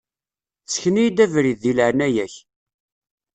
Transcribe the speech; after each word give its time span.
Ssken-iyi-d 0.65 1.23
abrid, 1.25 1.57
deg 1.63 1.75
leεnaya-k. 1.77 2.33